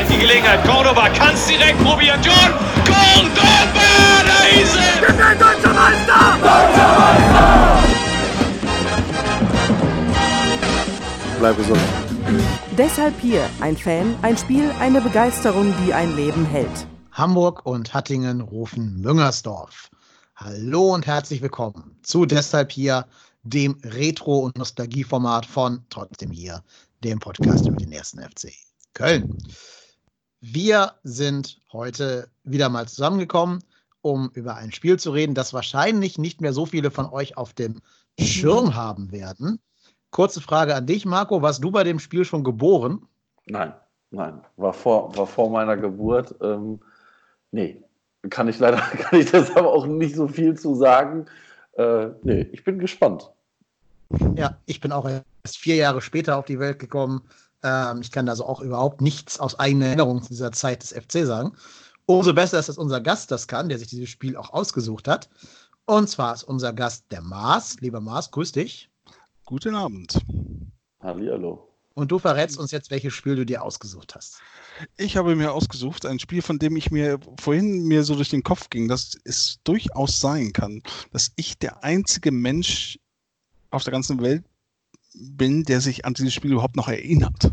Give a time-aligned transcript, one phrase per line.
[0.00, 0.64] Vielleicht die Gelegenheit.
[0.64, 2.18] Cordoba kann es direkt probieren.
[2.22, 2.34] John
[2.86, 5.00] Cordoba, da ist er!
[5.02, 6.38] Wir sind deutscher Meister!
[6.40, 7.82] Deutscher Meister!
[11.38, 11.80] Bleib gesund.
[12.78, 16.86] Deshalb hier ein Fan, ein Spiel, eine Begeisterung, die ein Leben hält.
[17.12, 19.90] Hamburg und Hattingen rufen Müngersdorf.
[20.34, 23.04] Hallo und herzlich willkommen zu Deshalb hier,
[23.42, 26.62] dem Retro- und Nostalgieformat von Trotzdem hier,
[27.04, 28.54] dem Podcast über den ersten FC
[28.94, 29.36] Köln.
[30.40, 33.62] Wir sind heute wieder mal zusammengekommen,
[34.00, 37.52] um über ein Spiel zu reden, das wahrscheinlich nicht mehr so viele von euch auf
[37.52, 37.82] dem
[38.18, 39.60] Schirm haben werden.
[40.10, 41.42] Kurze Frage an dich, Marco.
[41.42, 43.06] Warst du bei dem Spiel schon geboren?
[43.46, 43.74] Nein,
[44.10, 44.40] nein.
[44.56, 46.34] War vor, war vor meiner Geburt.
[46.40, 46.80] Ähm,
[47.52, 47.82] nee,
[48.30, 51.26] kann ich leider, kann ich deshalb auch nicht so viel zu sagen.
[51.72, 53.30] Äh, nee, ich bin gespannt.
[54.36, 57.20] Ja, ich bin auch erst vier Jahre später auf die Welt gekommen.
[57.62, 61.26] Ähm, ich kann also auch überhaupt nichts aus eigener Erinnerung zu dieser Zeit des FC
[61.26, 61.52] sagen.
[62.06, 65.28] Umso besser ist, dass unser Gast das kann, der sich dieses Spiel auch ausgesucht hat.
[65.84, 67.76] Und zwar ist unser Gast der Mars.
[67.80, 68.90] Lieber Mars, grüß dich.
[69.44, 70.18] Guten Abend.
[71.00, 71.70] Hallihallo.
[71.94, 74.40] Und du verrätst uns jetzt, welches Spiel du dir ausgesucht hast.
[74.96, 78.42] Ich habe mir ausgesucht ein Spiel, von dem ich mir vorhin mir so durch den
[78.42, 80.82] Kopf ging, dass es durchaus sein kann,
[81.12, 82.98] dass ich der einzige Mensch
[83.70, 84.44] auf der ganzen Welt
[85.14, 87.52] bin, der sich an dieses Spiel überhaupt noch erinnert.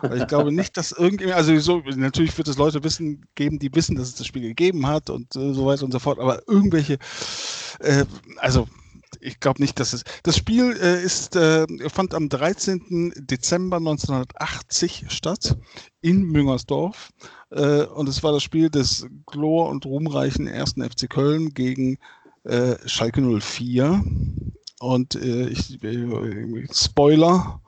[0.00, 3.74] Weil ich glaube nicht, dass irgendjemand, also so, natürlich wird es Leute wissen, geben, die
[3.74, 6.46] wissen, dass es das Spiel gegeben hat und äh, so weiter und so fort, aber
[6.48, 6.98] irgendwelche,
[7.80, 8.04] äh,
[8.38, 8.68] also
[9.20, 10.04] ich glaube nicht, dass es.
[10.22, 13.12] Das Spiel äh, ist, äh, fand am 13.
[13.16, 15.56] Dezember 1980 statt
[16.00, 17.10] in Müngersdorf.
[17.50, 20.74] Äh, und es war das Spiel des glor- und ruhmreichen 1.
[20.74, 21.98] FC Köln gegen
[22.44, 24.04] äh, Schalke 04.
[24.80, 27.60] Und äh, ich, äh, Spoiler,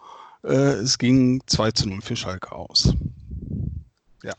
[0.43, 2.94] es ging 2 zu 0 für Schalke aus.
[4.22, 4.34] Ja.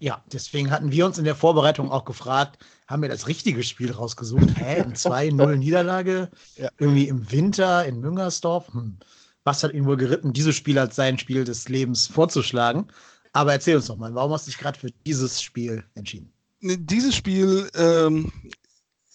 [0.00, 3.92] Ja, deswegen hatten wir uns in der Vorbereitung auch gefragt, haben wir das richtige Spiel
[3.92, 4.56] rausgesucht?
[4.56, 6.30] Hä, ein 2-0 Niederlage?
[6.56, 6.70] Ja.
[6.78, 8.72] Irgendwie im Winter in Müngersdorf?
[8.72, 8.98] Hm.
[9.44, 12.88] Was hat ihn wohl geritten, dieses Spiel als sein Spiel des Lebens vorzuschlagen?
[13.32, 16.32] Aber erzähl uns doch mal, warum hast du dich gerade für dieses Spiel entschieden?
[16.60, 18.32] Dieses Spiel ähm,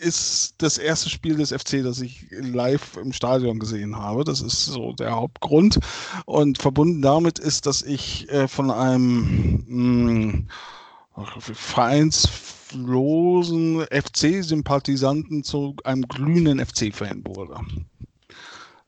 [0.04, 4.24] ist das erste Spiel des FC, das ich live im Stadion gesehen habe.
[4.24, 5.80] Das ist so der Hauptgrund.
[6.26, 10.44] Und verbunden damit ist, dass ich äh, von einem mh,
[11.40, 17.56] vereinslosen FC-Sympathisanten zu einem glühenden FC-Fan wurde.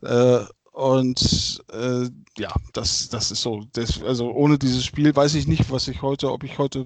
[0.01, 3.63] Äh, und äh, ja, das, das ist so.
[3.73, 6.85] Das, also ohne dieses Spiel weiß ich nicht, was ich heute, ob ich heute,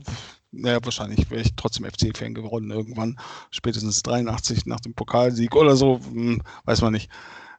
[0.52, 3.20] naja, wahrscheinlich wäre ich trotzdem FC-Fan geworden irgendwann,
[3.52, 7.10] spätestens 83 nach dem Pokalsieg oder so, hm, weiß man nicht.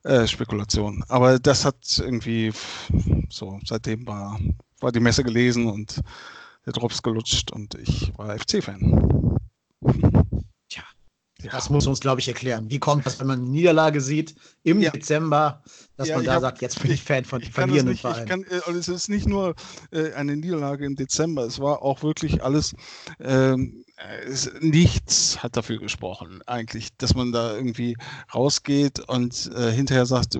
[0.02, 1.04] Äh, Spekulation.
[1.08, 2.52] Aber das hat irgendwie
[3.28, 4.40] so, seitdem war,
[4.80, 6.00] war die Messe gelesen und
[6.64, 9.29] der Drops gelutscht und ich war FC-Fan.
[11.42, 11.50] Ja.
[11.52, 12.70] das muss uns, glaube ich, erklären.
[12.70, 14.90] Wie kommt das, wenn man eine Niederlage sieht im ja.
[14.90, 15.62] Dezember,
[15.96, 18.28] dass ja, man da hab, sagt, jetzt bin ich Fan von ich verlierenden nicht, Verein?
[18.28, 19.54] Kann, und es ist nicht nur
[19.90, 22.74] äh, eine Niederlage im Dezember, es war auch wirklich alles.
[23.20, 23.84] Ähm,
[24.26, 27.96] es, nichts hat dafür gesprochen, eigentlich, dass man da irgendwie
[28.34, 30.38] rausgeht und äh, hinterher sagt,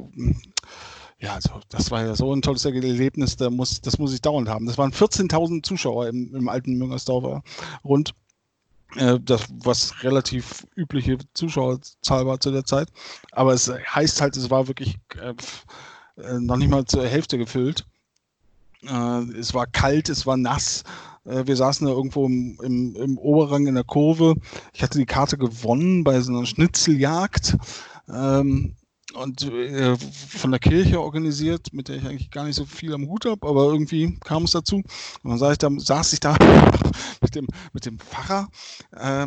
[1.18, 4.48] ja, also das war ja so ein tolles Erlebnis, da muss, das muss ich dauernd
[4.48, 4.66] haben.
[4.66, 7.42] Das waren 14.000 Zuschauer im, im alten Müngersdorfer
[7.84, 8.14] rund.
[8.96, 12.88] Äh, das, was relativ übliche Zuschauerzahl war zu der Zeit.
[13.32, 15.34] Aber es heißt halt, es war wirklich äh,
[16.22, 17.86] äh noch nicht mal zur Hälfte gefüllt.
[18.82, 20.82] Äh, es war kalt, es war nass.
[21.24, 24.34] Äh, wir saßen da irgendwo im, im, im, Oberrang in der Kurve.
[24.72, 27.56] Ich hatte die Karte gewonnen bei so einer Schnitzeljagd.
[28.08, 28.74] Ähm,
[29.14, 33.08] und äh, von der Kirche organisiert, mit der ich eigentlich gar nicht so viel am
[33.08, 34.76] Hut habe, aber irgendwie kam es dazu.
[35.22, 36.36] Und dann saß ich da, saß ich da
[37.20, 38.48] mit, dem, mit dem Pfarrer,
[38.92, 39.26] äh,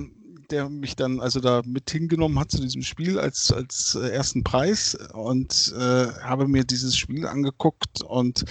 [0.49, 4.43] der mich dann also da mit hingenommen hat zu diesem Spiel als, als äh, ersten
[4.43, 8.45] Preis und äh, habe mir dieses Spiel angeguckt und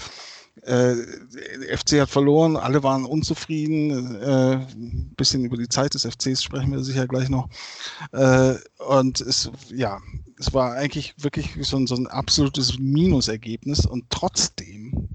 [0.62, 0.94] äh,
[1.76, 4.14] FC hat verloren, alle waren unzufrieden.
[4.20, 7.48] Äh, ein bisschen über die Zeit des FCs sprechen wir sicher gleich noch.
[8.12, 8.54] Äh,
[8.86, 10.00] und es, ja,
[10.38, 15.08] es war eigentlich wirklich so ein, so ein absolutes Minusergebnis und trotzdem,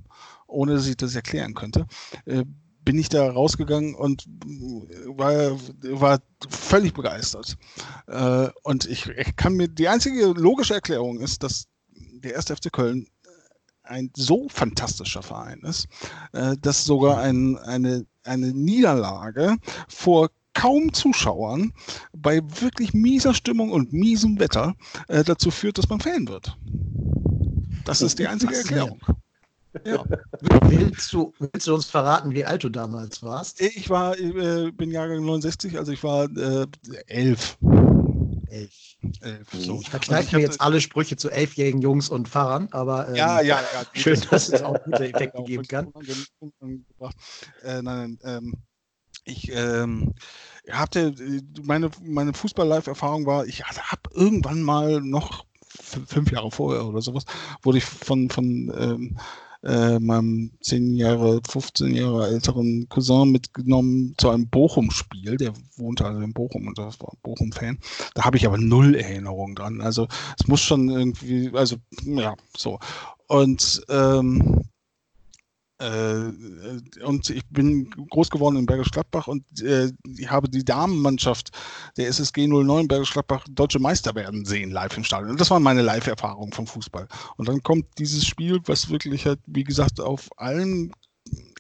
[0.48, 1.88] ohne dass ich das erklären könnte,
[2.26, 2.44] äh,
[2.84, 4.26] bin ich da rausgegangen und
[5.08, 7.58] war, war völlig begeistert.
[8.08, 11.68] Äh, und ich, kann mir, die einzige logische Erklärung ist, dass
[12.24, 13.08] der erste FC Köln
[13.90, 15.88] ein so fantastischer Verein ist,
[16.34, 19.58] äh, dass sogar ein, eine, eine Niederlage
[19.88, 21.72] vor kaum Zuschauern
[22.14, 24.76] bei wirklich mieser Stimmung und miesem Wetter
[25.08, 26.58] äh, dazu führt, dass man Fan wird.
[27.86, 29.00] Das ist die einzige Erklärung.
[29.86, 30.04] Ja.
[30.64, 33.62] Willst, du, willst du uns verraten, wie alt du damals warst?
[33.62, 36.66] Ich war, äh, bin Jahrgang 69, also ich war äh,
[37.06, 37.58] elf.
[38.50, 38.72] Elf.
[39.22, 39.80] elf so.
[39.82, 43.42] Ich verkneife also mir jetzt alle Sprüche zu elfjährigen Jungs und Fahrern, aber ähm, ja,
[43.42, 45.92] ja, ja, schön, dass es auch gute Effekte geben kann.
[47.64, 48.54] Äh, nein, nein, ähm,
[49.26, 50.14] ich ähm,
[50.70, 51.14] hatte
[51.62, 57.26] meine, meine Fußball-Live-Erfahrung war, ich habe irgendwann mal noch fünf Jahre vorher oder sowas,
[57.62, 59.18] wurde ich von, von ähm,
[59.68, 65.38] äh, meinem 10 Jahre, 15 Jahre älteren Cousin mitgenommen zu einem Bochum-Spiel.
[65.38, 67.78] Der wohnte also in Bochum und das war Bochum-Fan.
[68.16, 69.82] Da habe ich aber null Erinnerung dran.
[69.82, 70.08] Also
[70.40, 71.76] es muss schon irgendwie, also
[72.06, 72.80] ja, so.
[73.28, 74.77] Und ähm, äh,
[75.80, 81.52] und ich bin groß geworden in Bergisch Gladbach und äh, ich habe die Damenmannschaft
[81.98, 85.32] der SSG 09 Bergisch Gladbach deutsche Meister werden sehen live im Stadion.
[85.32, 87.08] Und das war meine Live-Erfahrung vom Fußball.
[87.38, 90.92] Und dann kommt dieses Spiel, was wirklich halt, wie gesagt, auf allen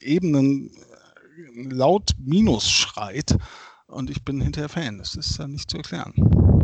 [0.01, 3.37] Ebenen äh, laut Minus schreit.
[3.85, 4.97] Und ich bin hinterher Fan.
[4.97, 6.56] Das ist ja nicht zu erklären.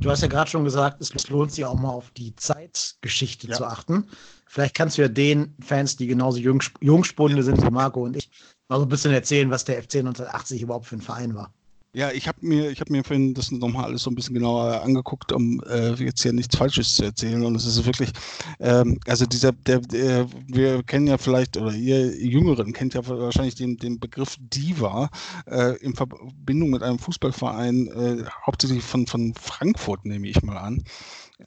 [0.00, 3.54] Du hast ja gerade schon gesagt, es lohnt sich auch mal auf die Zeitgeschichte ja.
[3.54, 4.08] zu achten.
[4.46, 8.30] Vielleicht kannst du ja den Fans, die genauso jung, Jungspunde sind wie Marco und ich,
[8.68, 11.52] mal so ein bisschen erzählen, was der FC 1980 überhaupt für ein Verein war.
[11.94, 14.80] Ja, ich habe mir, ich habe mir vorhin das nochmal alles so ein bisschen genauer
[14.80, 17.44] angeguckt, um äh, jetzt hier nichts Falsches zu erzählen.
[17.44, 18.10] Und es ist wirklich,
[18.60, 23.56] ähm, also dieser, der, der, wir kennen ja vielleicht, oder ihr Jüngeren kennt ja wahrscheinlich
[23.56, 25.10] den, den Begriff Diva
[25.46, 30.84] äh, in Verbindung mit einem Fußballverein, äh, hauptsächlich von, von Frankfurt, nehme ich mal an.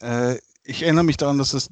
[0.00, 1.68] Äh, ich erinnere mich daran, dass es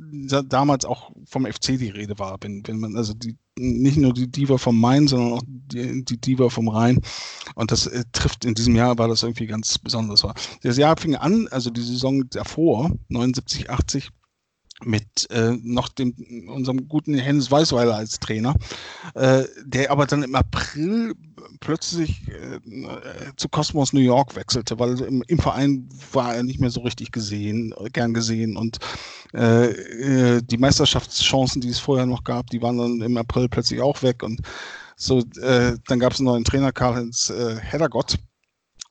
[0.46, 4.30] damals auch vom FC die Rede war, wenn, wenn man, also die, nicht nur die
[4.30, 7.00] Diva vom Main, sondern auch die, die Diva vom Rhein.
[7.54, 10.26] Und das äh, trifft in diesem Jahr, war das irgendwie ganz besonders.
[10.62, 14.10] Das Jahr fing an, also die Saison davor, 79, 80,
[14.82, 16.14] mit äh, noch dem
[16.48, 18.54] unserem guten Hennes Weißweiler als Trainer,
[19.14, 21.14] äh, der aber dann im April
[21.60, 22.60] plötzlich äh,
[23.36, 27.12] zu Cosmos New York wechselte, weil im, im, Verein war er nicht mehr so richtig
[27.12, 28.78] gesehen, gern gesehen und
[29.32, 33.80] äh, äh, die Meisterschaftschancen, die es vorher noch gab, die waren dann im April plötzlich
[33.80, 34.40] auch weg und
[34.96, 38.18] so, äh, dann gab es einen neuen Trainer, Karl-Heinz Heddergott,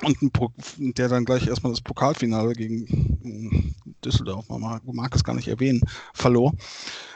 [0.02, 2.88] und der dann gleich erstmal das Pokalfinale gegen
[3.22, 5.82] hm, Düsseldorf, man mag, es gar nicht erwähnen,
[6.14, 6.54] verlor.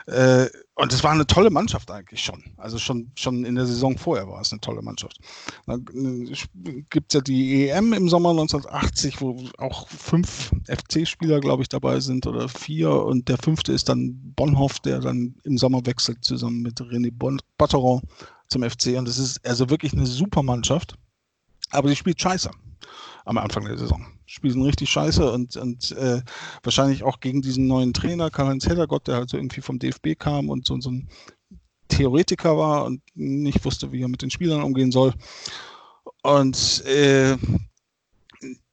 [0.06, 2.42] Äh, und es war eine tolle Mannschaft eigentlich schon.
[2.56, 5.20] Also schon, schon in der Saison vorher war es eine tolle Mannschaft.
[5.66, 11.64] Dann äh, gibt es ja die EM im Sommer 1980, wo auch fünf FC-Spieler, glaube
[11.64, 12.92] ich, dabei sind oder vier.
[12.92, 17.12] Und der fünfte ist dann Bonhoff, der dann im Sommer wechselt zusammen mit René
[17.58, 18.02] Batteron
[18.48, 18.98] zum FC.
[18.98, 20.96] Und es ist also wirklich eine super Mannschaft.
[21.72, 22.50] Aber sie spielt scheiße
[23.26, 24.06] am Anfang der Saison.
[24.26, 26.22] Spielen richtig scheiße und, und äh,
[26.64, 30.50] wahrscheinlich auch gegen diesen neuen Trainer, Karl-Heinz Heddergott, der halt so irgendwie vom DFB kam
[30.50, 31.08] und so, so ein
[31.88, 35.14] Theoretiker war und nicht wusste, wie er mit den Spielern umgehen soll.
[36.24, 37.38] Und äh,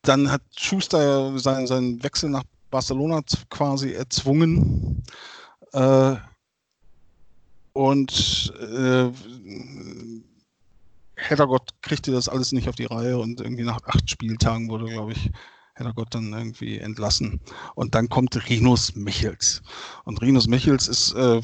[0.03, 5.03] dann hat Schuster seinen, seinen Wechsel nach Barcelona quasi erzwungen.
[5.73, 6.17] Äh,
[7.73, 9.11] und äh,
[11.17, 15.13] Heddergott kriegte das alles nicht auf die Reihe und irgendwie nach acht Spieltagen wurde, glaube
[15.13, 15.31] ich,
[15.75, 17.41] Heddergott dann irgendwie entlassen.
[17.75, 19.63] Und dann kommt Rinus Michels.
[20.05, 21.41] Und Rinus Michels ist, äh,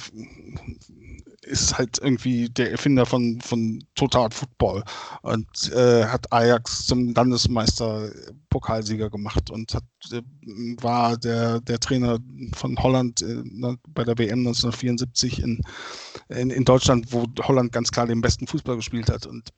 [1.42, 4.84] ist halt irgendwie der Erfinder von, von Total Football
[5.22, 8.10] und äh, hat Ajax zum Landesmeister
[8.50, 10.22] Pokalsieger gemacht und hat, äh,
[10.82, 12.18] war der, der Trainer
[12.54, 13.42] von Holland äh,
[13.88, 15.62] bei der WM 1974 in,
[16.28, 19.26] in, in Deutschland, wo Holland ganz klar den besten Fußball gespielt hat.
[19.26, 19.50] Und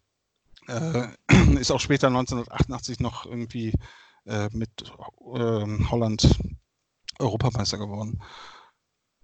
[0.68, 1.08] äh,
[1.58, 3.72] ist auch später 1988 noch irgendwie
[4.26, 4.70] äh, mit
[5.34, 6.28] äh, Holland
[7.18, 8.20] Europameister geworden.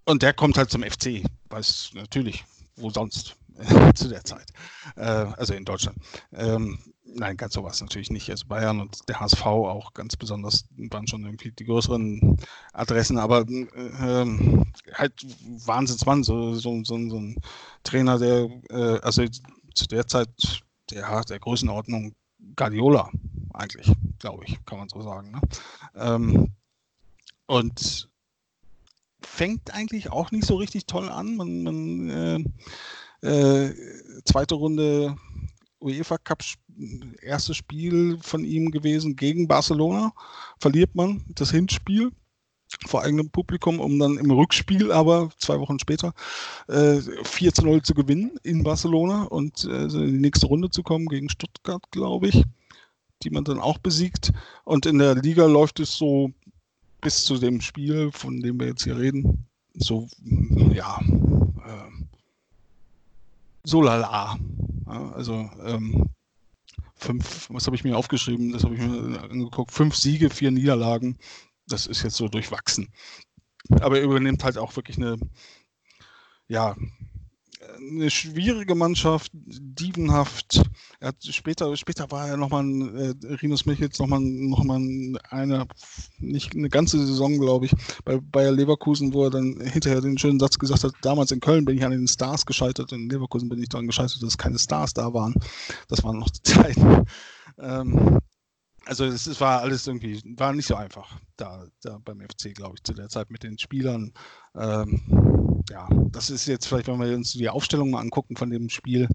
[0.08, 2.42] Und der kommt halt zum FC, weiß natürlich,
[2.76, 3.36] wo sonst
[3.94, 4.50] zu der Zeit.
[4.96, 5.98] Äh, also in Deutschland.
[6.32, 8.30] Ähm, nein, ganz sowas natürlich nicht.
[8.30, 12.38] Also Bayern und der HSV auch ganz besonders waren schon irgendwie die größeren
[12.72, 14.26] Adressen, aber äh,
[14.94, 15.12] halt
[15.66, 17.36] Wahnsinnsmann, so, so, so, so ein
[17.82, 19.26] Trainer, der äh, also
[19.74, 20.30] zu der Zeit
[20.90, 22.14] der, der Größenordnung
[22.56, 23.10] Guardiola
[23.52, 25.32] eigentlich, glaube ich, kann man so sagen.
[25.32, 25.40] Ne?
[25.96, 26.54] Ähm,
[27.46, 28.08] und
[29.20, 31.36] fängt eigentlich auch nicht so richtig toll an.
[31.36, 32.10] Man, man
[33.22, 33.74] äh, äh,
[34.24, 35.16] zweite Runde
[35.80, 36.42] UEFA Cup
[37.22, 40.12] erstes Spiel von ihm gewesen gegen Barcelona.
[40.60, 42.12] Verliert man das Hinspiel
[42.86, 46.12] vor eigenem Publikum, um dann im Rückspiel aber zwei Wochen später
[46.68, 50.82] äh, 4 zu 0 zu gewinnen in Barcelona und äh, in die nächste Runde zu
[50.82, 52.44] kommen gegen Stuttgart, glaube ich,
[53.22, 54.32] die man dann auch besiegt.
[54.64, 56.30] Und in der Liga läuft es so
[57.00, 60.08] bis zu dem Spiel, von dem wir jetzt hier reden, so,
[60.72, 62.04] ja, äh,
[63.64, 64.38] so lala.
[64.86, 66.08] Ja, also, ähm,
[66.96, 68.52] fünf, was habe ich mir aufgeschrieben?
[68.52, 69.72] Das habe ich mir angeguckt.
[69.72, 71.18] Fünf Siege, vier Niederlagen.
[71.68, 72.88] Das ist jetzt so durchwachsen.
[73.80, 75.18] Aber er übernimmt halt auch wirklich eine,
[76.48, 76.76] ja,
[77.76, 80.62] eine schwierige Mannschaft, dievenhaft.
[81.00, 84.80] Er hat später, später war er nochmal äh, Rinus Michels nochmal noch mal
[85.30, 85.66] eine,
[86.18, 87.72] nicht eine ganze Saison, glaube ich,
[88.04, 91.64] bei Bayer Leverkusen, wo er dann hinterher den schönen Satz gesagt hat, damals in Köln
[91.64, 94.94] bin ich an den Stars gescheitert, in Leverkusen bin ich daran gescheitert, dass keine Stars
[94.94, 95.34] da waren.
[95.88, 97.04] Das waren noch die Zeiten.
[97.58, 98.18] Ähm,
[98.86, 102.76] also es, es, war alles irgendwie, war nicht so einfach da, da beim FC, glaube
[102.76, 104.12] ich, zu der Zeit mit den Spielern.
[104.56, 105.37] Ähm,
[105.70, 109.08] ja, das ist jetzt vielleicht, wenn wir uns die Aufstellung mal angucken von dem Spiel,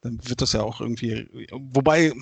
[0.00, 2.12] dann wird das ja auch irgendwie, wobei,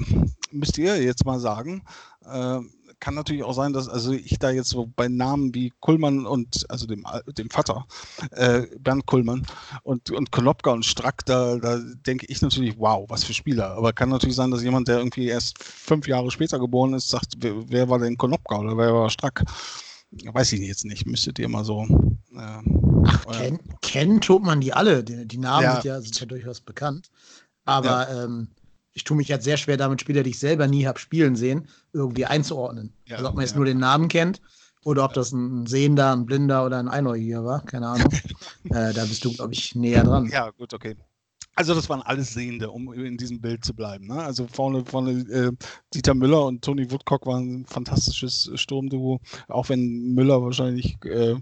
[0.50, 1.82] müsst ihr jetzt mal sagen,
[2.24, 2.60] äh,
[3.00, 6.64] kann natürlich auch sein, dass also ich da jetzt so bei Namen wie Kullmann und
[6.70, 7.04] also dem,
[7.36, 7.86] dem Vater,
[8.30, 9.46] äh, Bernd Kullmann
[9.82, 13.72] und, und Konopka und Strack, da, da denke ich natürlich, wow, was für Spieler.
[13.72, 17.34] Aber kann natürlich sein, dass jemand, der irgendwie erst fünf Jahre später geboren ist, sagt,
[17.38, 19.44] wer, wer war denn Konopka oder wer war Strack?
[20.10, 21.82] Weiß ich jetzt nicht, müsstet ihr mal so.
[22.32, 22.62] Äh,
[23.06, 25.04] Ach, kennen kenn tut man die alle.
[25.04, 25.74] Die, die Namen ja.
[25.74, 27.10] Sind, ja, sind ja durchaus bekannt.
[27.64, 28.24] Aber ja.
[28.24, 28.48] ähm,
[28.92, 31.68] ich tue mich jetzt sehr schwer damit, Spieler, die ich selber nie habe spielen sehen,
[31.92, 32.92] irgendwie einzuordnen.
[33.06, 34.40] Ja, also ob man jetzt nur den Namen kennt
[34.84, 38.08] oder ob das ein Sehender, ein Blinder oder ein Einäugiger war, keine Ahnung.
[38.70, 40.28] äh, da bist du, glaube ich, näher dran.
[40.30, 40.96] Ja, gut, okay.
[41.56, 44.06] Also das waren alles Sehende, um in diesem Bild zu bleiben.
[44.06, 44.22] Ne?
[44.22, 45.52] Also vorne, vorne äh,
[45.94, 51.36] Dieter Müller und Tony Woodcock waren ein fantastisches Sturmduo, auch wenn Müller wahrscheinlich äh,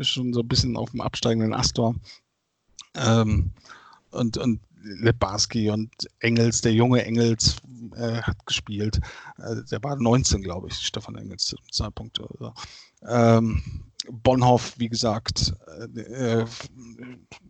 [0.00, 1.94] schon so ein bisschen auf dem absteigenden Ast war.
[2.96, 3.52] Ähm,
[4.10, 7.56] und, und Lebarski und Engels, der junge Engels,
[7.94, 9.00] äh, hat gespielt.
[9.38, 12.20] Äh, der war 19, glaube ich, Stefan Engels zu dem Zeitpunkt.
[13.08, 13.62] Ähm,
[14.12, 15.54] Bonhoff, wie gesagt,
[15.96, 16.46] äh, äh,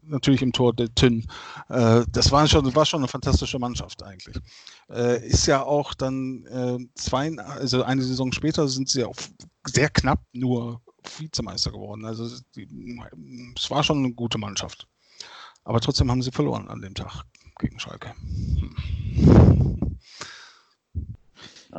[0.02, 1.26] natürlich im Tor der Tünn.
[1.68, 4.36] Äh, das war schon, war schon eine fantastische Mannschaft eigentlich.
[4.88, 9.16] Äh, ist ja auch dann zwei, also eine Saison später sind sie auch
[9.66, 10.80] sehr knapp nur
[11.18, 12.04] Vizemeister geworden.
[12.04, 12.68] Also die,
[13.56, 14.86] es war schon eine gute Mannschaft.
[15.64, 17.24] Aber trotzdem haben sie verloren an dem Tag
[17.58, 18.14] gegen Schalke.
[18.20, 19.51] Hm.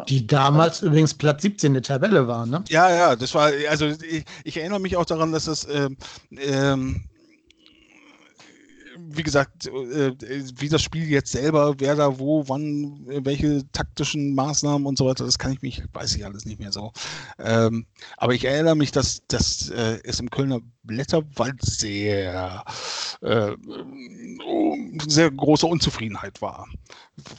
[0.10, 0.88] Die damals ja.
[0.88, 2.64] übrigens Platz 17 der Tabelle waren, ne?
[2.70, 5.98] Ja, ja, das war, also ich, ich erinnere mich auch daran, dass das ähm,
[6.32, 7.04] ähm,
[9.10, 10.14] wie gesagt, äh,
[10.58, 15.26] wie das Spiel jetzt selber, wer da wo, wann, welche taktischen Maßnahmen und so weiter,
[15.26, 16.92] das kann ich mich, weiß ich alles nicht mehr so.
[17.40, 17.86] Ähm,
[18.18, 22.64] aber ich erinnere mich, dass, dass äh, es im Kölner Blätterwald sehr,
[23.22, 23.52] äh,
[25.08, 26.68] sehr große Unzufriedenheit war.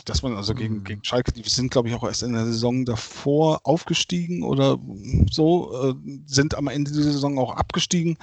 [0.07, 0.85] Dass man also gegen, mhm.
[0.85, 4.79] gegen Schalke, die sind, glaube ich, auch erst in der Saison davor aufgestiegen oder
[5.31, 5.95] so, äh,
[6.27, 8.17] sind am Ende der Saison auch abgestiegen.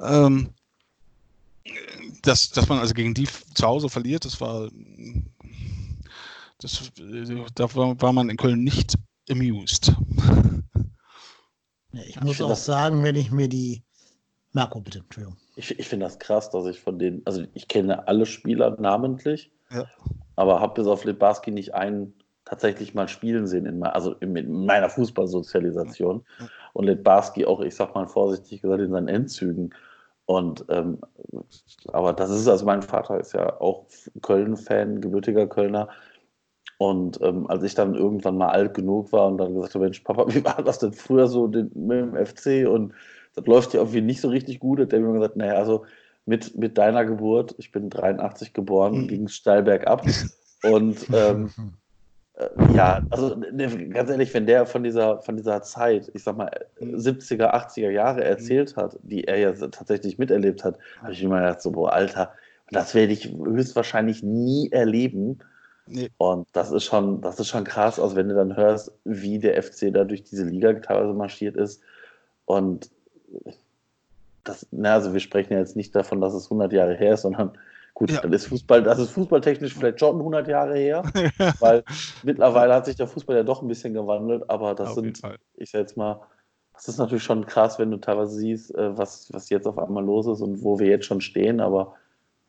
[0.00, 0.50] Ähm,
[2.22, 4.68] dass, dass man also gegen die zu Hause verliert, das war,
[6.58, 6.90] das,
[7.54, 8.94] da war, man in Köln nicht
[9.30, 9.92] amused.
[11.92, 13.82] Ja, ich muss ich auch das, sagen, wenn ich mir die
[14.52, 15.36] Marco, bitte, Entschuldigung.
[15.56, 19.50] Ich, ich finde das krass, dass ich von denen, also ich kenne alle Spieler namentlich,
[19.70, 19.86] ja.
[20.36, 24.64] aber habe bis auf Lebarski nicht einen tatsächlich mal spielen sehen, in, also in, in
[24.64, 26.24] meiner Fußballsozialisation.
[26.40, 26.48] Ja.
[26.72, 29.74] Und Letbarski auch, ich sag mal vorsichtig gesagt, in seinen Endzügen.
[30.28, 30.98] Und ähm,
[31.86, 33.86] aber das ist, also mein Vater ist ja auch
[34.20, 35.88] Köln-Fan, gebürtiger Kölner.
[36.76, 40.00] Und ähm, als ich dann irgendwann mal alt genug war und dann gesagt habe, Mensch,
[40.00, 42.68] Papa, wie war das denn früher so mit dem FC?
[42.68, 42.92] Und
[43.34, 44.80] das läuft ja irgendwie nicht so richtig gut.
[44.80, 45.86] Hat der mir gesagt, naja, also
[46.26, 49.08] mit, mit deiner Geburt, ich bin 83 geboren, mhm.
[49.08, 50.04] ging es steil bergab.
[50.62, 51.62] Und ähm, Äh,
[52.72, 56.50] ja, also ne, ganz ehrlich, wenn der von dieser, von dieser Zeit, ich sag mal,
[56.80, 61.62] 70er, 80er Jahre erzählt hat, die er ja tatsächlich miterlebt hat, habe ich immer gedacht,
[61.62, 62.32] so, boah, Alter,
[62.70, 65.38] das werde ich höchstwahrscheinlich nie erleben.
[65.86, 66.10] Nee.
[66.18, 69.60] Und das ist schon, das ist schon krass, also wenn du dann hörst, wie der
[69.60, 71.82] FC da durch diese Liga teilweise marschiert ist.
[72.44, 72.90] Und
[74.44, 77.22] das, na, also wir sprechen ja jetzt nicht davon, dass es 100 Jahre her ist,
[77.22, 77.52] sondern
[77.98, 78.20] gut, ja.
[78.20, 81.02] dann ist Fußball, das ist fußballtechnisch vielleicht schon 100 Jahre her,
[81.58, 81.82] weil
[82.22, 85.20] mittlerweile hat sich der Fußball ja doch ein bisschen gewandelt, aber das Auf sind,
[85.56, 86.20] ich sag jetzt mal,
[86.74, 90.04] das ist natürlich schon krass, wenn du teilweise siehst, äh, was, was jetzt auf einmal
[90.04, 91.94] los ist und wo wir jetzt schon stehen, aber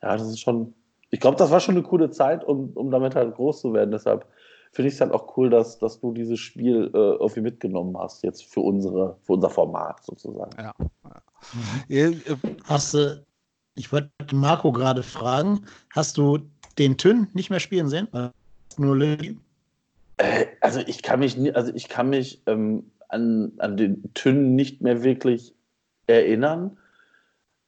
[0.00, 0.72] ja, das ist schon,
[1.10, 3.90] ich glaube, das war schon eine coole Zeit, um, um damit halt groß zu werden.
[3.90, 4.26] Deshalb
[4.70, 8.22] finde ich es halt auch cool, dass, dass du dieses Spiel äh, irgendwie mitgenommen hast,
[8.22, 10.52] jetzt für, unsere, für unser Format sozusagen.
[10.56, 10.72] Ja.
[11.88, 12.56] Mhm.
[12.64, 13.26] Hast du,
[13.80, 16.38] ich wollte Marco gerade fragen, hast du
[16.78, 18.08] den Tünn nicht mehr spielen sehen?
[18.76, 19.38] Nur Lilly?
[20.18, 24.82] Äh, also ich kann mich, also ich kann mich ähm, an, an den Tünn nicht
[24.82, 25.54] mehr wirklich
[26.06, 26.76] erinnern.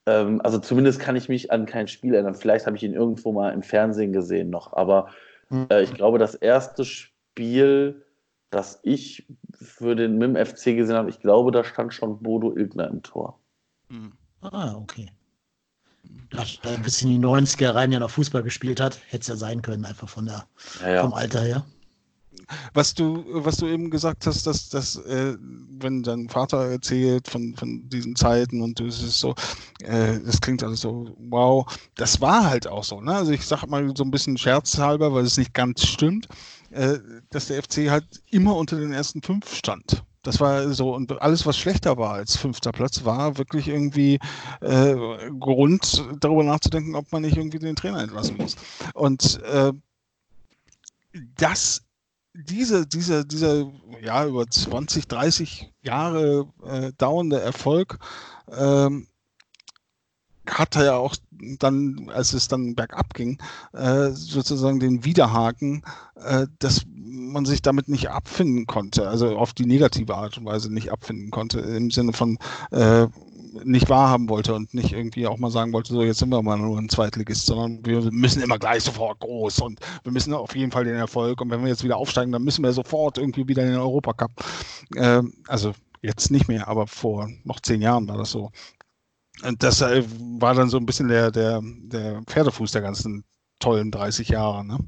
[0.05, 2.35] Ähm, also zumindest kann ich mich an kein Spiel erinnern.
[2.35, 5.09] Vielleicht habe ich ihn irgendwo mal im Fernsehen gesehen noch, aber
[5.49, 5.67] mhm.
[5.71, 8.05] äh, ich glaube, das erste Spiel,
[8.51, 12.89] das ich für den MIM FC gesehen habe, ich glaube, da stand schon Bodo Ilgner
[12.89, 13.39] im Tor.
[13.89, 14.13] Mhm.
[14.43, 15.09] Ah, okay.
[16.31, 19.37] Da ein bisschen in die 90er rein ja noch Fußball gespielt hat, hätte es ja
[19.37, 20.47] sein können, einfach von der,
[20.81, 21.03] ja, ja.
[21.03, 21.65] vom Alter her
[22.75, 25.37] was du, was du eben gesagt hast, dass, dass äh,
[25.79, 29.35] wenn dein Vater erzählt von, von diesen Zeiten und es ist so,
[29.83, 31.67] äh, das klingt alles so, wow,
[31.97, 33.01] das war halt auch so.
[33.01, 33.15] Ne?
[33.15, 36.29] Also ich sag mal so ein bisschen scherzhalber, weil es nicht ganz stimmt,
[36.71, 36.99] äh,
[37.31, 40.05] dass der FC halt immer unter den ersten fünf stand.
[40.23, 44.19] Das war so, und alles, was schlechter war als fünfter Platz, war wirklich irgendwie
[44.61, 44.95] äh,
[45.39, 48.57] Grund, darüber nachzudenken, ob man nicht irgendwie den Trainer entlassen muss.
[48.95, 49.73] Und äh,
[51.37, 51.83] das
[52.35, 57.99] diese, diese, dieser ja, über 20, 30 Jahre äh, dauernde Erfolg
[58.51, 59.07] ähm,
[60.49, 61.15] hatte ja auch
[61.59, 63.39] dann, als es dann bergab ging,
[63.73, 65.83] äh, sozusagen den Widerhaken,
[66.17, 70.73] äh, dass man sich damit nicht abfinden konnte, also auf die negative Art und Weise
[70.73, 72.39] nicht abfinden konnte, im Sinne von,
[72.71, 73.07] äh,
[73.65, 76.57] nicht wahrhaben wollte und nicht irgendwie auch mal sagen wollte, so jetzt sind wir mal
[76.57, 80.73] nur ein Zweitligist, sondern wir müssen immer gleich sofort groß und wir müssen auf jeden
[80.73, 83.63] Fall den Erfolg und wenn wir jetzt wieder aufsteigen, dann müssen wir sofort irgendwie wieder
[83.63, 84.31] in den Europacup.
[84.95, 88.51] Äh, also jetzt nicht mehr, aber vor noch zehn Jahren war das so.
[89.45, 90.05] Und das äh,
[90.39, 93.25] war dann so ein bisschen der, der, der Pferdefuß der ganzen
[93.59, 94.79] tollen 30 Jahre, ne?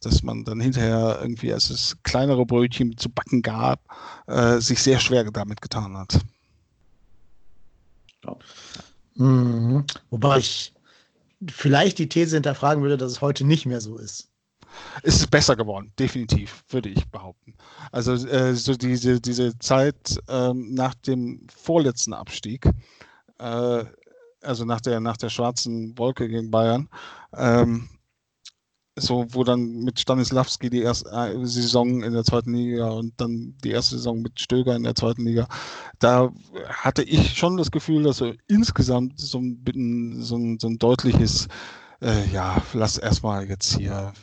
[0.00, 3.80] dass man dann hinterher irgendwie, als es kleinere Brötchen zu backen gab,
[4.26, 6.20] äh, sich sehr schwer damit getan hat.
[8.24, 8.36] Ja.
[9.14, 9.84] Mhm.
[10.10, 10.74] Wobei ich
[11.48, 14.28] vielleicht die These hinterfragen würde, dass es heute nicht mehr so ist.
[15.02, 17.54] Es ist besser geworden, definitiv, würde ich behaupten.
[17.92, 22.68] Also äh, so diese, diese Zeit ähm, nach dem vorletzten Abstieg,
[23.38, 23.84] äh,
[24.42, 26.88] also nach der, nach der schwarzen Wolke gegen Bayern,
[27.34, 27.88] ähm,
[28.98, 33.54] so, wo dann mit Stanislavski die erste äh, Saison in der zweiten Liga und dann
[33.62, 35.46] die erste Saison mit Stöger in der zweiten Liga,
[35.98, 36.32] da
[36.68, 41.48] hatte ich schon das Gefühl, dass so insgesamt so ein, so ein, so ein deutliches,
[42.00, 44.14] äh, ja, lass erstmal jetzt hier,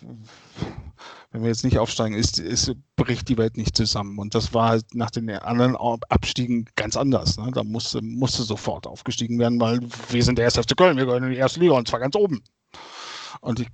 [1.33, 4.19] wenn wir jetzt nicht aufsteigen, ist, ist, bricht die Welt nicht zusammen.
[4.19, 7.39] Und das war halt nach den anderen Abstiegen ganz anders.
[7.39, 7.49] Ne?
[7.51, 11.23] Da musste, musste sofort aufgestiegen werden, weil wir sind der erste FC Köln, wir gehören
[11.23, 12.43] in die erste Liga und zwar ganz oben.
[13.41, 13.67] Und ich,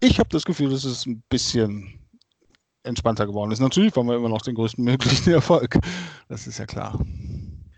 [0.00, 2.00] ich habe das Gefühl, dass es ein bisschen
[2.82, 3.60] entspannter geworden ist.
[3.60, 5.78] Natürlich wollen wir immer noch den größten möglichen Erfolg.
[6.28, 6.98] Das ist ja klar.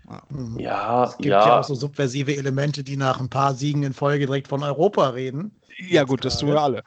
[0.09, 0.23] Ja,
[0.57, 1.45] ja es gibt ja.
[1.45, 1.59] ja.
[1.59, 5.51] auch so subversive Elemente, die nach ein paar Siegen in Folge direkt von Europa reden.
[5.77, 6.83] Ja, gut, das tun wir alle.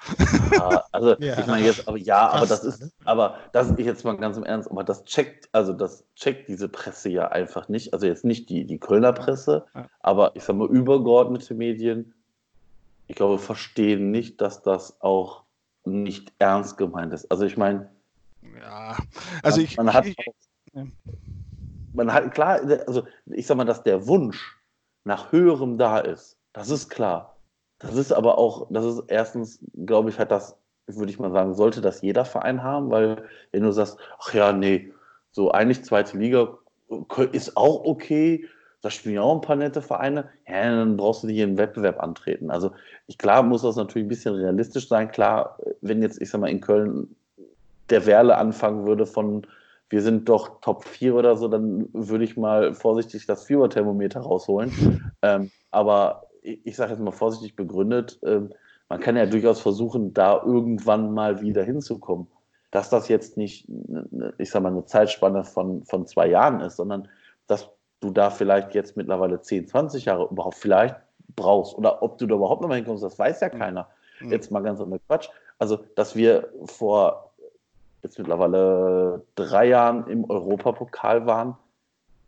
[0.53, 1.39] Ja, also ja.
[1.39, 4.45] ich meine jetzt, aber ja, aber das ist, aber das ist jetzt mal ganz im
[4.45, 7.95] Ernst, aber das checkt, also das checkt diese Presse ja einfach nicht.
[7.95, 9.67] Also jetzt nicht die, die Kölner Presse,
[10.01, 12.15] aber ich sag mal übergeordnete Medien
[13.11, 15.43] ich glaube, verstehen nicht, dass das auch
[15.85, 17.29] nicht ernst gemeint ist.
[17.29, 17.91] Also ich meine,
[18.57, 18.97] ja,
[19.43, 20.17] also man, ich, man hat, ich,
[21.93, 24.57] man hat klar, also ich sag mal, dass der Wunsch
[25.03, 27.40] nach höherem da ist, das ist klar.
[27.81, 31.55] Das ist aber auch, das ist erstens, glaube ich, hat das, würde ich mal sagen,
[31.55, 34.93] sollte das jeder Verein haben, weil wenn du sagst, ach ja, nee,
[35.33, 36.59] so eigentlich zweite Liga
[37.33, 38.47] ist auch okay,
[38.83, 41.59] da spielen ja auch ein paar nette Vereine, ja, dann brauchst du nicht in den
[41.59, 42.51] Wettbewerb antreten.
[42.51, 42.73] Also
[43.07, 45.11] ich klar muss das natürlich ein bisschen realistisch sein.
[45.11, 47.15] Klar, wenn jetzt, ich sag mal, in Köln
[47.91, 49.47] der Werle anfangen würde von
[49.91, 55.13] wir sind doch Top 4 oder so, dann würde ich mal vorsichtig das Fieberthermometer rausholen.
[55.23, 58.51] ähm, aber ich, sage jetzt mal vorsichtig begründet, ähm,
[58.89, 62.27] man kann ja durchaus versuchen, da irgendwann mal wieder hinzukommen.
[62.73, 63.69] dass das jetzt nicht,
[64.39, 67.09] ich sag mal, eine Zeitspanne von, von zwei Jahren ist, sondern
[67.49, 70.95] dass du da vielleicht jetzt mittlerweile 10, 20 Jahre überhaupt vielleicht
[71.35, 71.77] brauchst.
[71.77, 73.89] Oder ob du da überhaupt noch mal hinkommst, das weiß ja keiner.
[74.21, 74.31] Mhm.
[74.31, 75.29] Jetzt mal ganz ohne Quatsch.
[75.59, 77.33] Also, dass wir vor
[78.03, 81.57] jetzt mittlerweile drei Jahren im Europapokal waren,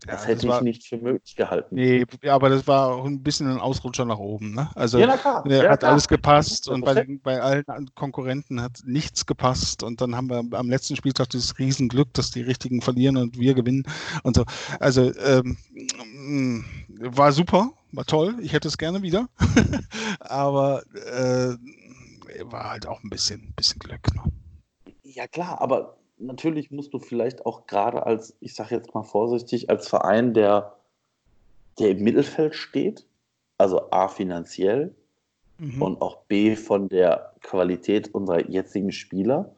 [0.07, 1.75] das ja, hätte das ich nicht für möglich gehalten.
[1.75, 4.55] Nee, aber das war auch ein bisschen ein Ausrutscher nach oben.
[4.55, 4.69] Ne?
[4.75, 5.45] Also ja, klar.
[5.49, 5.93] Ja, hat klar.
[5.93, 9.83] alles gepasst und bei, bei, allen Konkurrenten hat nichts gepasst.
[9.83, 13.55] Und dann haben wir am letzten Spieltag dieses Riesenglück, dass die Richtigen verlieren und wir
[13.55, 13.85] gewinnen
[14.23, 14.45] und so.
[14.81, 16.65] Also ähm,
[16.99, 18.37] war super, war toll.
[18.41, 19.29] Ich hätte es gerne wieder.
[20.21, 21.55] aber äh,
[22.45, 24.15] war halt auch ein bisschen, bisschen Glück.
[24.15, 24.23] Ne?
[25.03, 29.71] Ja klar, aber natürlich musst du vielleicht auch gerade als, ich sage jetzt mal vorsichtig,
[29.71, 30.77] als Verein, der,
[31.79, 33.07] der im Mittelfeld steht,
[33.59, 34.95] also A finanziell
[35.59, 35.83] mhm.
[35.83, 39.55] und auch B von der Qualität unserer jetzigen Spieler,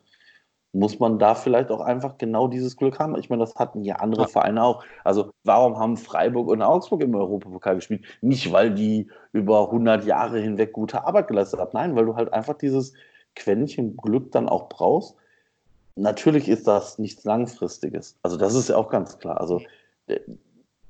[0.72, 3.16] muss man da vielleicht auch einfach genau dieses Glück haben.
[3.16, 4.84] Ich meine, das hatten ja andere Vereine auch.
[5.04, 8.04] Also warum haben Freiburg und Augsburg im Europapokal gespielt?
[8.20, 11.70] Nicht, weil die über 100 Jahre hinweg gute Arbeit geleistet haben.
[11.74, 12.92] Nein, weil du halt einfach dieses
[13.36, 15.16] Quäntchen Glück dann auch brauchst,
[15.96, 18.16] Natürlich ist das nichts Langfristiges.
[18.22, 19.40] Also das ist ja auch ganz klar.
[19.40, 19.60] Also
[20.06, 20.20] äh,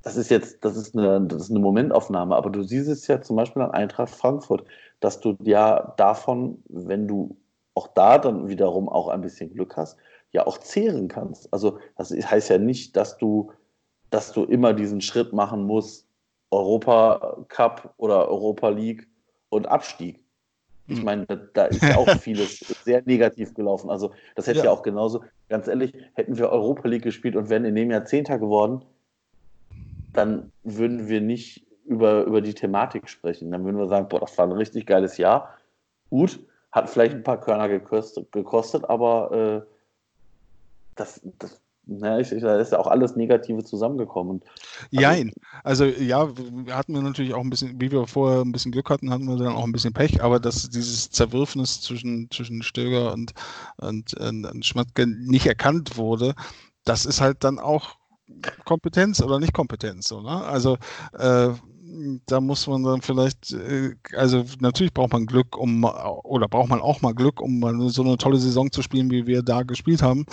[0.03, 3.23] das ist jetzt, das ist eine, das ist eine Momentaufnahme, aber du siehst es ja
[3.23, 4.65] zum Beispiel an Eintracht Frankfurt,
[5.01, 7.37] dass du ja davon, wenn du
[7.75, 9.97] auch da dann wiederum auch ein bisschen Glück hast,
[10.33, 11.53] ja auch zehren kannst.
[11.53, 13.53] Also das heißt ja nicht, dass du,
[14.11, 16.07] dass du immer diesen Schritt machen musst,
[16.51, 19.09] Europa Cup oder Europa League
[19.49, 20.24] und Abstieg.
[20.87, 21.05] Ich hm.
[21.05, 23.91] meine, da, da ist ja auch vieles sehr negativ gelaufen.
[23.91, 24.65] Also, das hätte ja.
[24.67, 24.71] ja.
[24.71, 28.39] auch genauso, ganz ehrlich, hätten wir Europa League gespielt und wären in dem Jahr Zehnter
[28.39, 28.85] geworden,
[30.13, 33.51] dann würden wir nicht über, über die Thematik sprechen.
[33.51, 35.55] Dann würden wir sagen, boah, das war ein richtig geiles Jahr.
[36.11, 36.41] Gut,
[36.73, 39.71] hat vielleicht ein paar Körner gekostet, gekostet aber äh,
[40.95, 44.41] das, das na, ich, da ist ja auch alles Negative zusammengekommen.
[44.43, 45.33] Also, Jein.
[45.63, 46.29] Also ja,
[46.71, 49.37] hatten wir natürlich auch ein bisschen, wie wir vorher ein bisschen Glück hatten, hatten wir
[49.37, 53.33] dann auch ein bisschen Pech, aber dass dieses Zerwürfnis zwischen, zwischen Stöger und,
[53.77, 56.35] und, und Schmatke nicht erkannt wurde,
[56.85, 57.97] das ist halt dann auch
[58.65, 60.09] Kompetenz oder nicht Kompetenz.
[60.09, 60.45] So, ne?
[60.45, 60.79] Also
[61.19, 61.51] äh,
[62.27, 66.81] da muss man dann vielleicht, äh, also natürlich braucht man Glück, um oder braucht man
[66.81, 70.03] auch mal Glück, um mal so eine tolle Saison zu spielen, wie wir da gespielt
[70.03, 70.27] haben.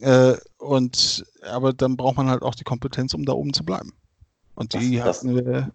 [0.00, 3.92] Äh, und aber dann braucht man halt auch die Kompetenz, um da oben zu bleiben.
[4.54, 5.72] Und die das, hatten wir,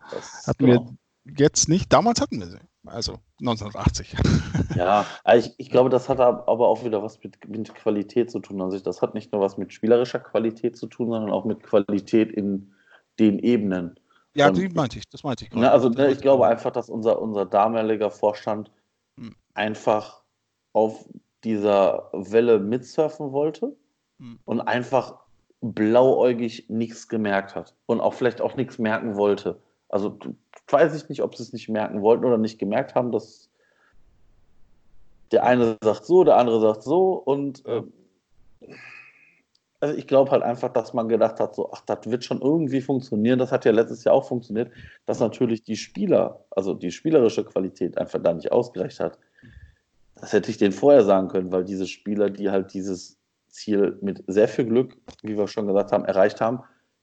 [0.47, 0.95] hatten genau.
[1.23, 1.93] wir jetzt nicht.
[1.93, 2.59] Damals hatten wir sie.
[2.85, 4.15] Also 1980.
[4.75, 8.61] Ja, ich, ich glaube, das hat aber auch wieder was mit, mit Qualität zu tun.
[8.61, 12.31] Also das hat nicht nur was mit spielerischer Qualität zu tun, sondern auch mit Qualität
[12.31, 12.73] in
[13.19, 13.99] den Ebenen.
[14.33, 15.61] Ja, und, die meinte ich, das meinte ich gerade.
[15.61, 18.71] Ne, also ne, ich glaube einfach, dass unser, unser damaliger Vorstand
[19.17, 19.35] hm.
[19.53, 20.23] einfach
[20.73, 21.05] auf
[21.43, 23.75] dieser Welle mitsurfen wollte
[24.19, 24.39] hm.
[24.45, 25.19] und einfach
[25.61, 29.61] blauäugig nichts gemerkt hat und auch vielleicht auch nichts merken wollte.
[29.89, 30.17] Also
[30.67, 33.49] weiß ich nicht, ob sie es nicht merken wollten oder nicht gemerkt haben, dass
[35.31, 37.83] der eine sagt so, der andere sagt so und äh,
[39.81, 42.81] also ich glaube halt einfach, dass man gedacht hat, so, ach, das wird schon irgendwie
[42.81, 43.39] funktionieren.
[43.39, 44.71] Das hat ja letztes Jahr auch funktioniert,
[45.07, 49.17] dass natürlich die Spieler, also die spielerische Qualität einfach da nicht ausgereicht hat.
[50.15, 53.17] Das hätte ich denen vorher sagen können, weil diese Spieler, die halt dieses
[53.49, 56.59] Ziel mit sehr viel Glück, wie wir schon gesagt haben, erreicht haben,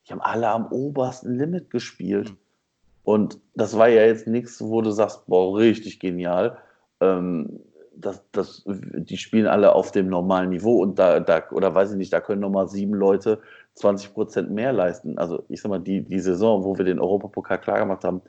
[0.06, 2.32] die haben alle am obersten Limit gespielt.
[3.02, 6.58] Und das war ja jetzt nichts, wo du sagst, boah, richtig genial.
[7.00, 7.60] Ähm,
[8.00, 11.96] das, das, die spielen alle auf dem normalen Niveau und da, da, oder weiß ich
[11.96, 13.40] nicht, da können nochmal sieben Leute
[13.74, 15.18] 20 Prozent mehr leisten.
[15.18, 18.22] Also ich sag mal, die, die Saison, wo wir den Europapokal klar gemacht haben,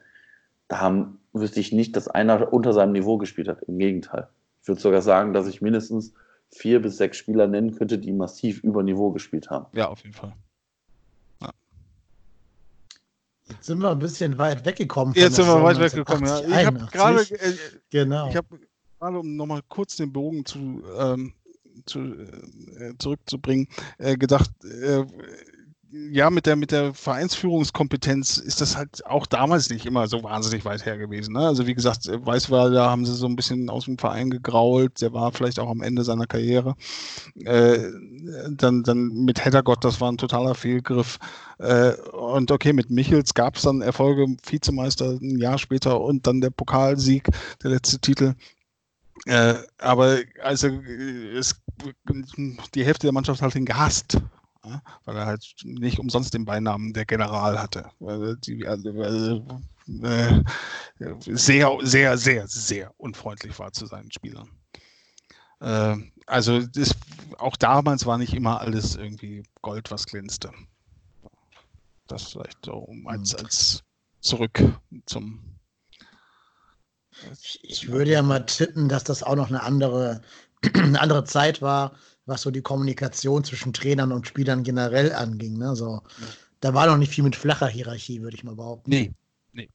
[0.68, 3.62] da haben, wüsste ich nicht, dass einer unter seinem Niveau gespielt hat.
[3.62, 4.28] Im Gegenteil.
[4.62, 6.14] Ich würde sogar sagen, dass ich mindestens
[6.50, 9.66] vier bis sechs Spieler nennen könnte, die massiv über Niveau gespielt haben.
[9.72, 10.32] Ja, auf jeden Fall.
[11.40, 11.50] Ja.
[13.48, 15.14] Jetzt sind wir ein bisschen weit weggekommen.
[15.14, 16.40] Jetzt sind wir weit weggekommen, ja.
[16.40, 17.54] Ich habe gerade, äh,
[17.90, 18.28] genau.
[18.28, 18.58] ich habe
[19.00, 21.32] gerade um nochmal kurz den Bogen zu, ähm,
[21.86, 23.66] zu äh, zurückzubringen,
[23.98, 25.04] äh, gedacht, äh,
[26.12, 30.64] ja, mit der, mit der Vereinsführungskompetenz ist das halt auch damals nicht immer so wahnsinnig
[30.64, 31.32] weit her gewesen.
[31.32, 31.40] Ne?
[31.40, 35.32] Also wie gesagt, Weißweiler haben sie so ein bisschen aus dem Verein gegrault, der war
[35.32, 36.76] vielleicht auch am Ende seiner Karriere.
[37.44, 37.78] Äh,
[38.50, 41.18] dann, dann mit Heddergott, das war ein totaler Fehlgriff.
[41.58, 46.40] Äh, und okay, mit Michels gab es dann Erfolge, Vizemeister ein Jahr später und dann
[46.40, 47.28] der Pokalsieg,
[47.64, 48.34] der letzte Titel.
[49.26, 51.60] Äh, aber also es,
[52.74, 54.18] die Hälfte der Mannschaft hat ihn gehasst,
[54.64, 57.90] ja, weil er halt nicht umsonst den Beinamen der General hatte.
[57.98, 59.42] Weil die, also, weil,
[60.02, 60.42] äh,
[61.34, 64.48] sehr, sehr, sehr, sehr unfreundlich war zu seinen Spielern.
[65.60, 65.96] Äh,
[66.26, 66.94] also das,
[67.38, 70.52] auch damals war nicht immer alles irgendwie Gold, was glänzte.
[72.06, 73.82] Das vielleicht so um als, als
[74.20, 74.60] zurück
[75.06, 75.59] zum.
[77.62, 80.22] Ich würde ja mal tippen, dass das auch noch eine andere,
[80.74, 81.92] eine andere Zeit war,
[82.26, 85.58] was so die Kommunikation zwischen Trainern und Spielern generell anging.
[85.58, 85.74] Ne?
[85.74, 86.02] So,
[86.60, 88.90] da war noch nicht viel mit flacher Hierarchie, würde ich mal behaupten.
[88.90, 89.12] Nee,
[89.52, 89.68] nee.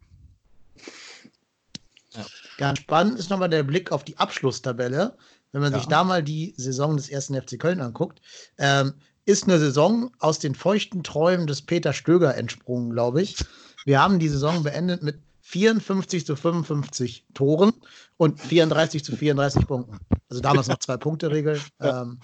[2.14, 2.26] Ja.
[2.58, 5.18] Ganz spannend ist nochmal der Blick auf die Abschlusstabelle.
[5.52, 5.80] Wenn man ja.
[5.80, 8.22] sich da mal die Saison des ersten FC Köln anguckt,
[8.58, 8.94] ähm,
[9.26, 13.38] ist eine Saison aus den feuchten Träumen des Peter Stöger entsprungen, glaube ich.
[13.86, 17.72] Wir haben die Saison beendet mit 54 zu 55 Toren
[18.18, 20.00] und 34 zu 34 Punkten.
[20.28, 21.62] Also damals noch zwei Punkte Regel.
[21.80, 22.02] Ja.
[22.02, 22.20] Ähm,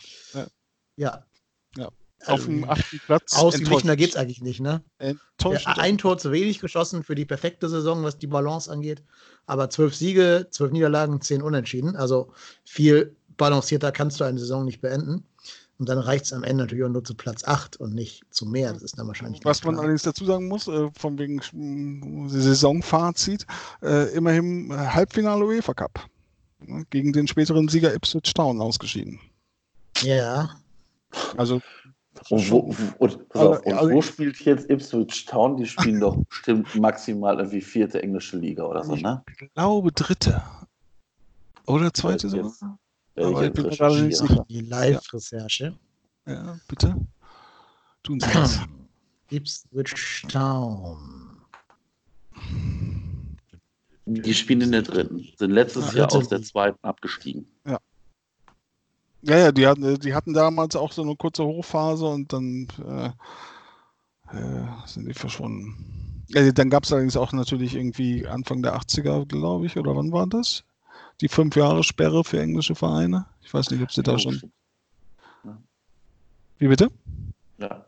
[0.95, 1.25] ja.
[1.77, 1.89] ja.
[2.25, 3.35] Auf dem achten Platz.
[3.35, 4.83] Ausgeglichener geht es eigentlich nicht, ne?
[5.65, 9.03] Ein Tor zu wenig geschossen für die perfekte Saison, was die Balance angeht.
[9.45, 11.95] Aber zwölf Siege, zwölf Niederlagen, zehn Unentschieden.
[11.95, 15.25] Also viel balancierter kannst du eine Saison nicht beenden.
[15.81, 18.45] Und dann reicht es am Ende natürlich auch nur zu Platz 8 und nicht zu
[18.45, 18.71] mehr.
[18.71, 19.43] Das ist dann wahrscheinlich.
[19.43, 23.47] Was man allerdings dazu sagen muss, äh, von wegen äh, Saisonfazit,
[23.81, 26.07] äh, immerhin äh, Halbfinale UEFA Cup.
[26.91, 29.19] Gegen den späteren Sieger Ipswich Town ausgeschieden.
[30.03, 30.51] Ja.
[31.35, 31.61] Also.
[32.29, 35.57] Und wo, und, auf, und wo spielt jetzt Ipswich Town?
[35.57, 39.23] Die spielen doch bestimmt maximal irgendwie vierte englische Liga oder so, ne?
[39.39, 40.43] Ich glaube dritte.
[41.65, 42.77] Oder zweite sogar?
[43.15, 44.45] Aber ich bin gerade nicht sicher.
[44.49, 45.77] Die Live-Recherche.
[46.25, 46.95] Ja, bitte.
[48.03, 48.59] Tun Sie das.
[49.29, 50.97] Ipswich Town.
[54.05, 55.25] Die spielen in der dritten.
[55.37, 57.47] Sind letztes Jahr aus der zweiten abgestiegen.
[57.65, 57.79] Ja.
[59.23, 63.07] Ja, ja, die hatten, die hatten damals auch so eine kurze Hochphase und dann äh,
[64.35, 66.25] äh, sind die verschwunden.
[66.29, 70.11] Ja, dann gab es allerdings auch natürlich irgendwie Anfang der 80er, glaube ich, oder wann
[70.11, 70.63] war das?
[71.21, 73.25] Die fünf Jahre Sperre für englische Vereine.
[73.43, 74.41] Ich weiß nicht, ob sie da schon.
[76.57, 76.89] Wie bitte?
[77.57, 77.85] Ja,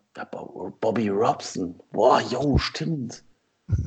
[0.79, 1.75] Bobby Robson.
[1.91, 3.23] Boah, jo, stimmt.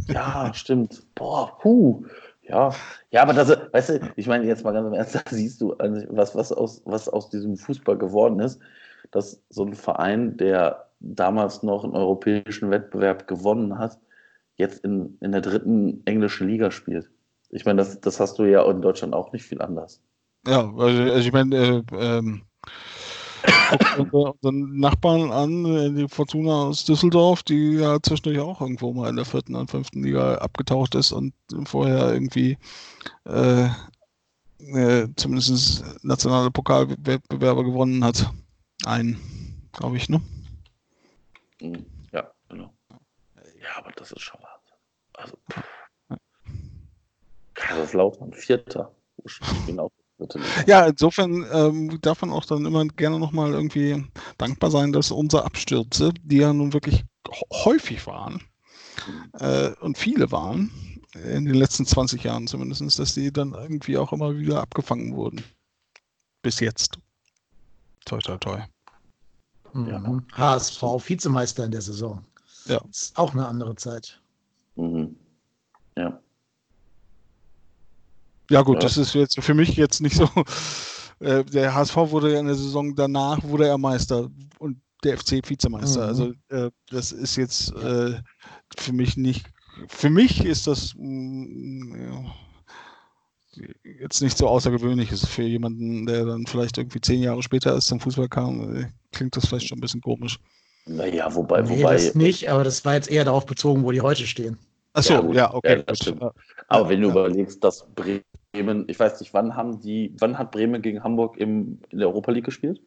[0.09, 1.03] Ja, stimmt.
[1.15, 2.05] Boah, puh.
[2.43, 2.73] Ja,
[3.11, 5.75] ja, aber das, weißt du, ich meine jetzt mal ganz im Ernst, da siehst du,
[6.11, 8.61] was, was, aus, was aus diesem Fußball geworden ist,
[9.11, 13.99] dass so ein Verein, der damals noch einen europäischen Wettbewerb gewonnen hat,
[14.57, 17.11] jetzt in, in der dritten englischen Liga spielt.
[17.51, 20.03] Ich meine, das, das hast du ja in Deutschland auch nicht viel anders.
[20.47, 22.43] Ja, also, also ich meine, äh, ähm,
[24.13, 29.17] unseren Nachbarn an, äh, die Fortuna aus Düsseldorf, die ja zwischendurch auch irgendwo mal in
[29.17, 32.59] der vierten und fünften Liga abgetaucht ist und vorher irgendwie
[33.25, 33.69] äh,
[34.59, 38.31] äh, zumindest nationale Pokalwettbewerbe gewonnen hat.
[38.85, 39.19] Ein,
[39.73, 40.21] glaube ich, ne?
[41.61, 42.73] Hm, ja, genau.
[43.61, 44.77] Ja, aber das ist schon Wahnsinn.
[45.15, 45.76] Also, pff.
[47.57, 48.93] Kaiserslautern, Vierter.
[49.67, 49.91] Genau.
[50.67, 54.03] Ja, insofern ähm, darf man auch dann immer gerne nochmal irgendwie
[54.39, 57.05] dankbar sein, dass unsere Abstürze, die ja nun wirklich
[57.53, 58.43] häufig waren
[59.41, 60.71] äh, und viele waren,
[61.15, 65.45] in den letzten 20 Jahren zumindest, dass die dann irgendwie auch immer wieder abgefangen wurden.
[66.41, 66.99] Bis jetzt.
[68.05, 68.63] Toi, toi, toi.
[69.73, 70.25] Mhm.
[70.33, 72.25] HSV, Vizemeister in der Saison.
[72.67, 72.81] Ja.
[72.89, 74.21] Ist auch eine andere Zeit.
[74.77, 75.17] Mhm.
[75.97, 76.21] Ja.
[78.51, 78.81] Ja gut, ja.
[78.81, 80.29] das ist jetzt für mich jetzt nicht so.
[81.19, 84.29] Äh, der HSV wurde ja in der Saison danach wurde er Meister
[84.59, 86.03] und der FC Vizemeister.
[86.03, 86.09] Mhm.
[86.09, 88.21] Also äh, das ist jetzt äh,
[88.77, 89.47] für mich nicht.
[89.89, 92.27] Für mich ist das mh, mm,
[94.01, 95.13] jetzt nicht so außergewöhnlich.
[95.13, 98.87] Ist für jemanden, der dann vielleicht irgendwie zehn Jahre später erst zum Fußball kam, äh,
[99.13, 100.39] klingt das vielleicht schon ein bisschen komisch.
[100.87, 101.95] Naja, wobei, nee, wobei.
[101.95, 104.57] Das nicht, aber das war jetzt eher darauf bezogen, wo die heute stehen.
[104.93, 105.85] Achso, ja, ja, okay.
[105.89, 106.33] Ja,
[106.69, 108.23] aber wenn du überlegst, dass Bremen
[108.57, 112.09] Bremen, ich weiß nicht, wann haben die, wann hat Bremen gegen Hamburg im, in der
[112.09, 112.81] Europa League gespielt?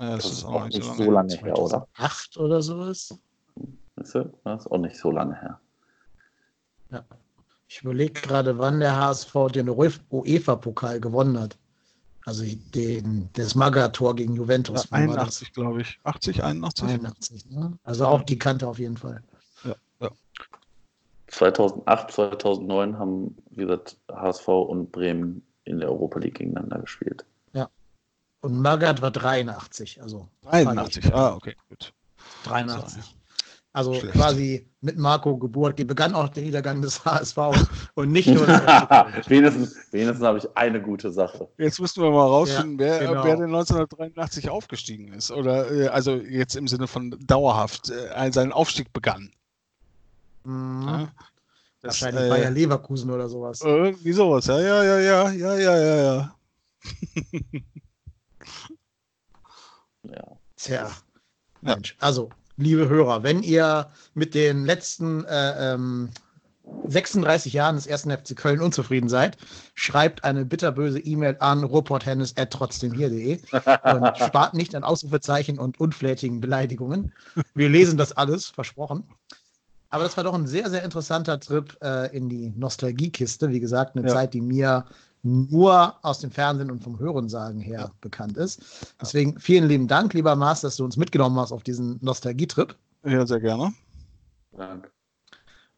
[0.00, 1.88] Ja, das, das, ist auch nicht so lange, so lange her, oder?
[1.96, 3.18] Acht oder sowas?
[3.96, 5.60] Das ist auch nicht so lange her.
[6.90, 7.04] Ja.
[7.68, 11.58] Ich überlege gerade, wann der HSV den UEFA-Pokal gewonnen hat.
[12.26, 14.84] Also den, das Magator gegen Juventus.
[14.84, 16.00] Ja, 81, glaube ich.
[16.04, 16.88] 80, 81?
[16.88, 17.78] 81, ne?
[17.84, 19.22] Also auch die Kante auf jeden Fall.
[21.36, 27.24] 2008, 2009 haben, wie gesagt, HSV und Bremen in der Europa League gegeneinander gespielt.
[27.52, 27.68] Ja.
[28.40, 30.28] Und Magath war 83, also.
[30.42, 31.92] 83, ah, okay, gut.
[32.44, 33.16] 83.
[33.74, 34.14] Also Schlecht.
[34.14, 37.36] quasi mit Marco Geburt die begann auch der Niedergang des HSV
[37.94, 38.46] und nicht nur.
[39.26, 41.48] wenigstens wenigstens habe ich eine gute Sache.
[41.58, 43.24] Jetzt müssen wir mal rausfinden, ja, wer, genau.
[43.24, 45.32] wer denn 1983 aufgestiegen ist.
[45.32, 49.32] Oder äh, also jetzt im Sinne von dauerhaft äh, seinen Aufstieg begann.
[50.44, 50.86] Mhm.
[50.86, 51.12] Ja,
[51.80, 53.60] das, Wahrscheinlich äh, Bayer Leverkusen oder sowas.
[53.60, 56.36] Irgendwie sowas, ja, ja, ja, ja, ja, ja, ja, ja.
[60.04, 60.36] Ja.
[60.56, 60.90] Tja,
[61.62, 61.96] Mensch.
[61.98, 66.10] Also, liebe Hörer, wenn ihr mit den letzten äh, ähm,
[66.86, 69.36] 36 Jahren des ersten FC Köln unzufrieden seid,
[69.74, 73.40] schreibt eine bitterböse E-Mail an ruhrporthennis.trotzdemhier.de
[73.82, 77.12] und spart nicht an Ausrufezeichen und unflätigen Beleidigungen.
[77.54, 79.04] Wir lesen das alles, versprochen.
[79.94, 83.48] Aber das war doch ein sehr, sehr interessanter Trip äh, in die Nostalgiekiste.
[83.50, 84.12] Wie gesagt, eine Ja.
[84.12, 84.84] Zeit, die mir
[85.22, 88.60] nur aus dem Fernsehen und vom Hörensagen her bekannt ist.
[89.00, 92.74] Deswegen vielen lieben Dank, lieber Mars, dass du uns mitgenommen hast auf diesen Nostalgietrip.
[93.04, 93.72] Ja, sehr gerne.
[94.56, 94.90] Danke.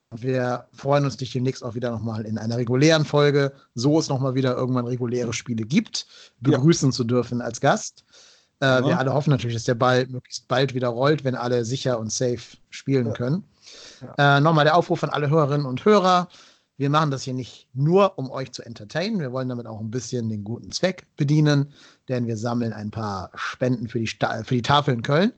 [0.08, 4.08] Und wir freuen uns, dich demnächst auch wieder nochmal in einer regulären Folge, so es
[4.08, 6.06] nochmal wieder irgendwann reguläre Spiele gibt,
[6.40, 8.04] begrüßen zu dürfen als Gast.
[8.60, 8.86] Äh, Ja.
[8.86, 12.10] Wir alle hoffen natürlich, dass der Ball möglichst bald wieder rollt, wenn alle sicher und
[12.10, 13.44] safe spielen können.
[14.18, 16.28] Äh, nochmal der Aufruf an alle Hörerinnen und Hörer.
[16.78, 19.18] Wir machen das hier nicht nur, um euch zu entertainen.
[19.18, 21.72] Wir wollen damit auch ein bisschen den guten Zweck bedienen,
[22.08, 25.32] denn wir sammeln ein paar Spenden für die, Sta für die Tafel in Köln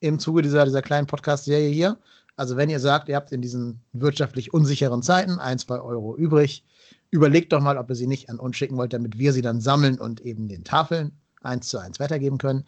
[0.00, 1.98] im Zuge dieser, dieser kleinen Podcast-Serie hier.
[2.36, 6.64] Also wenn ihr sagt, ihr habt in diesen wirtschaftlich unsicheren Zeiten ein, zwei Euro übrig,
[7.10, 9.60] überlegt doch mal, ob ihr sie nicht an uns schicken wollt, damit wir sie dann
[9.60, 12.64] sammeln und eben den Tafeln eins zu eins weitergeben können.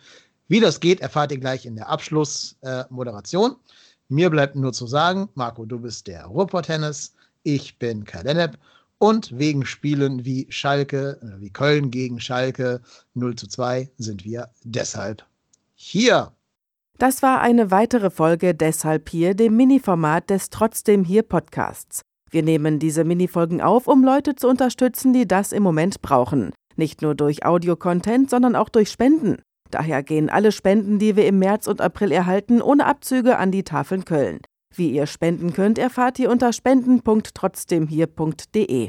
[0.48, 3.56] Wie das geht, erfahrt ihr gleich in der Abschlussmoderation.
[4.08, 8.58] Mir bleibt nur zu sagen, Marco, du bist der Ruhrpott-Tennis, ich bin Kai Lennep
[8.98, 12.80] und wegen Spielen wie Schalke, äh, wie Köln gegen Schalke
[13.14, 15.24] 0 zu 2 sind wir deshalb
[15.74, 16.32] hier.
[16.98, 22.02] Das war eine weitere Folge Deshalb hier, dem Mini-Format des Trotzdem hier Podcasts.
[22.30, 26.52] Wir nehmen diese Minifolgen auf, um Leute zu unterstützen, die das im Moment brauchen.
[26.76, 29.42] Nicht nur durch Audio-Content, sondern auch durch Spenden.
[29.74, 33.64] Daher gehen alle Spenden, die wir im März und April erhalten, ohne Abzüge an die
[33.64, 34.38] Tafeln Köln.
[34.72, 38.82] Wie ihr spenden könnt, erfahrt ihr unter spenden.trotzdemhier.de.